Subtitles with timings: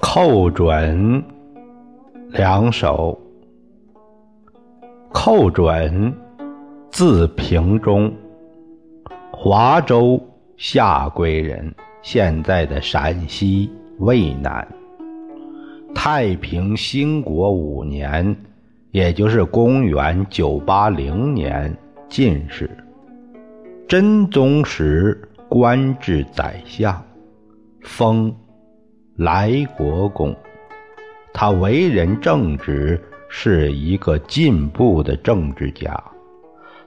[0.00, 1.22] 寇准
[2.30, 3.16] 两首。
[5.10, 6.12] 寇准，
[6.90, 8.12] 字平中，
[9.30, 10.20] 华州
[10.56, 11.72] 下归人，
[12.02, 14.66] 现在的陕西渭南。
[15.94, 18.36] 太平兴国五年，
[18.90, 21.76] 也就是公元九八零年
[22.08, 22.70] 进士，
[23.88, 27.02] 真宗时官至宰相，
[27.82, 28.34] 封。
[29.16, 30.32] 来国公，
[31.32, 36.00] 他为人正直，是一个进步的政治家，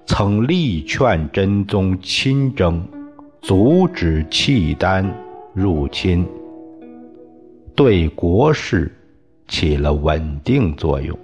[0.06, 2.88] 曾力劝真宗亲征，
[3.42, 5.06] 阻止契丹
[5.54, 6.26] 入侵，
[7.76, 8.94] 对国事
[9.48, 11.18] 起了稳定作用。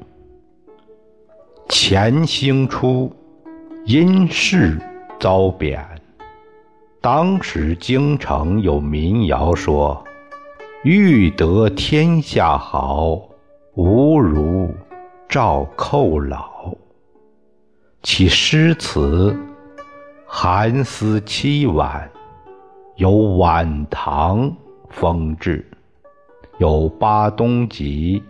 [1.68, 3.12] 乾兴初，
[3.86, 4.80] 因事
[5.20, 5.84] 遭贬，
[7.02, 10.04] 当时京城有民谣说。
[10.84, 13.20] 欲得天下好，
[13.74, 14.74] 无如
[15.28, 16.74] 赵寇老。
[18.04, 19.36] 其诗词
[20.26, 22.10] 含思凄婉，
[22.96, 24.56] 有晚唐
[24.90, 25.66] 风致，
[26.60, 28.24] 有八冬集、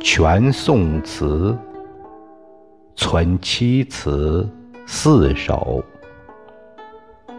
[0.00, 1.54] 全宋词，
[2.96, 4.48] 存七词
[4.86, 5.84] 四首。《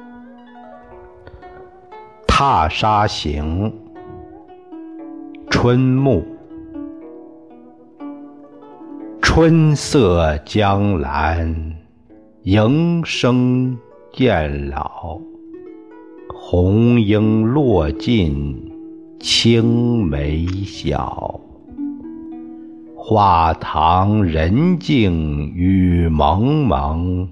[2.28, 3.72] 踏沙行》
[5.50, 6.24] 春暮，
[9.24, 11.76] 春色江南，
[12.44, 13.76] 莺声
[14.18, 15.20] 燕老。
[16.32, 18.71] 红缨落尽
[19.22, 21.40] 青梅小，
[22.96, 27.30] 画堂人静雨蒙蒙，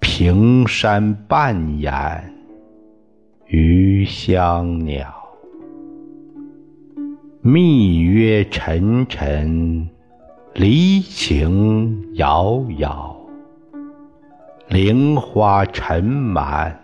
[0.00, 2.34] 平山半掩
[3.46, 5.06] 余香鸟。
[7.40, 9.88] 密约沉沉，
[10.52, 13.16] 离情杳杳。
[14.68, 16.78] 菱花尘满，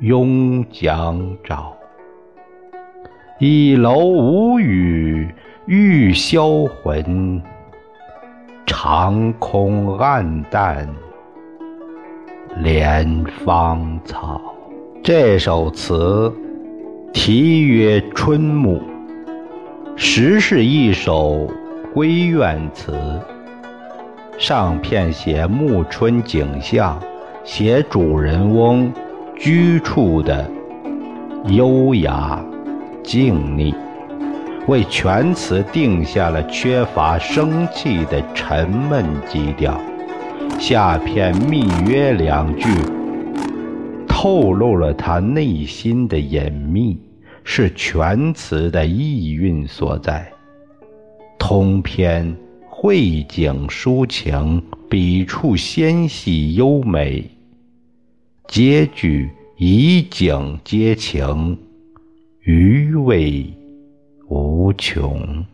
[0.00, 1.72] 拥江照。
[3.42, 5.26] 一楼无语
[5.64, 7.40] 欲销魂，
[8.66, 10.86] 长空暗淡
[12.58, 14.38] 连芳草。
[15.02, 16.30] 这首词
[17.14, 18.76] 题曰《春暮》。
[19.96, 21.50] 实是一首
[21.94, 22.92] 闺怨词，
[24.36, 27.00] 上片写暮春景象，
[27.42, 28.92] 写主人翁
[29.34, 30.46] 居处的
[31.46, 32.44] 优雅
[33.02, 33.74] 静谧，
[34.66, 39.80] 为全词定下了缺乏生气的沉闷基调。
[40.58, 42.68] 下片密约两句，
[44.06, 46.98] 透露了他内心的隐秘。
[47.42, 50.30] 是全词的意蕴所在，
[51.38, 52.36] 通篇
[52.68, 57.24] 绘景抒情，笔触纤细优美，
[58.46, 61.58] 结句以景接情，
[62.44, 63.44] 余味
[64.28, 65.44] 无穷。